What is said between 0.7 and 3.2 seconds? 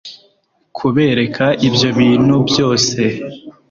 kubereka ibyo bintu byose